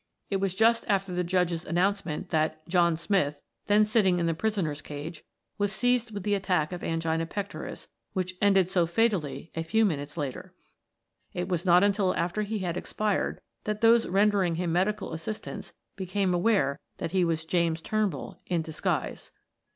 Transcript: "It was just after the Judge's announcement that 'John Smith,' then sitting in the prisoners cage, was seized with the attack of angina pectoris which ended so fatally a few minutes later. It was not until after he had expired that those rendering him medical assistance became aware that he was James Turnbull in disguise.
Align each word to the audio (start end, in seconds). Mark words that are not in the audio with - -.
"It 0.31 0.37
was 0.37 0.55
just 0.55 0.83
after 0.87 1.13
the 1.13 1.23
Judge's 1.23 1.63
announcement 1.63 2.31
that 2.31 2.67
'John 2.67 2.97
Smith,' 2.97 3.43
then 3.67 3.85
sitting 3.85 4.17
in 4.17 4.25
the 4.25 4.33
prisoners 4.33 4.81
cage, 4.81 5.23
was 5.59 5.71
seized 5.71 6.09
with 6.09 6.23
the 6.23 6.33
attack 6.33 6.73
of 6.73 6.83
angina 6.83 7.27
pectoris 7.27 7.87
which 8.13 8.33
ended 8.41 8.67
so 8.67 8.87
fatally 8.87 9.51
a 9.53 9.61
few 9.61 9.85
minutes 9.85 10.17
later. 10.17 10.55
It 11.33 11.47
was 11.49 11.67
not 11.67 11.83
until 11.83 12.15
after 12.15 12.41
he 12.41 12.57
had 12.65 12.77
expired 12.77 13.41
that 13.65 13.81
those 13.81 14.07
rendering 14.07 14.55
him 14.55 14.71
medical 14.71 15.13
assistance 15.13 15.71
became 15.95 16.33
aware 16.33 16.79
that 16.97 17.11
he 17.11 17.23
was 17.23 17.45
James 17.45 17.79
Turnbull 17.79 18.39
in 18.47 18.63
disguise. 18.63 19.29